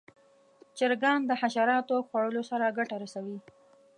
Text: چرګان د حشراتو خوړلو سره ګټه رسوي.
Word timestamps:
چرګان 0.77 1.19
د 1.25 1.31
حشراتو 1.41 1.95
خوړلو 2.07 2.41
سره 2.51 2.75
ګټه 2.77 2.95
رسوي. 3.03 3.37